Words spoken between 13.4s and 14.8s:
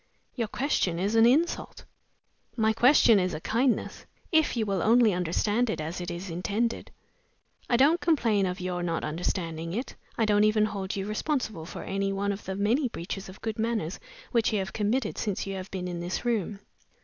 good manners which you have